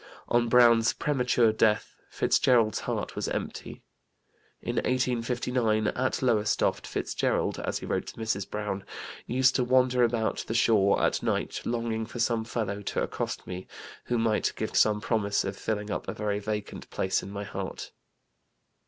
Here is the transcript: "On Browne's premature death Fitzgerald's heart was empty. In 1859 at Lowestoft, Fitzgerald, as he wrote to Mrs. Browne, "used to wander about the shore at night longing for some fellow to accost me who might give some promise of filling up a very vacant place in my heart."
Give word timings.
"On 0.35 0.49
Browne's 0.49 0.93
premature 0.93 1.51
death 1.53 1.95
Fitzgerald's 2.09 2.79
heart 2.79 3.15
was 3.15 3.27
empty. 3.27 3.83
In 4.59 4.77
1859 4.77 5.89
at 5.89 6.23
Lowestoft, 6.23 6.87
Fitzgerald, 6.87 7.59
as 7.59 7.77
he 7.77 7.85
wrote 7.85 8.07
to 8.07 8.15
Mrs. 8.17 8.49
Browne, 8.49 8.83
"used 9.27 9.55
to 9.57 9.63
wander 9.63 10.03
about 10.03 10.37
the 10.47 10.55
shore 10.55 11.03
at 11.03 11.21
night 11.21 11.61
longing 11.65 12.07
for 12.07 12.17
some 12.17 12.43
fellow 12.45 12.81
to 12.81 13.03
accost 13.03 13.45
me 13.45 13.67
who 14.05 14.17
might 14.17 14.53
give 14.55 14.75
some 14.75 15.01
promise 15.01 15.43
of 15.45 15.55
filling 15.55 15.91
up 15.91 16.07
a 16.07 16.13
very 16.15 16.39
vacant 16.39 16.89
place 16.89 17.21
in 17.21 17.29
my 17.29 17.43
heart." 17.43 17.91